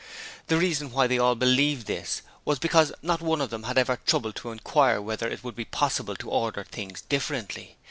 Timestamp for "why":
0.91-1.05